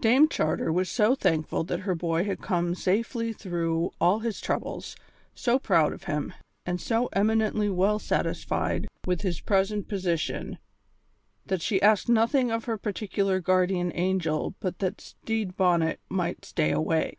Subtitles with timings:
[0.00, 4.96] Dame Charter was so thankful that her boy had come safely through all his troubles,
[5.34, 6.32] so proud of him,
[6.64, 10.56] and so eminently well satisfied with his present position,
[11.44, 16.70] that she asked nothing of her particular guardian angel but that Stede Bonnet might stay
[16.72, 17.18] away.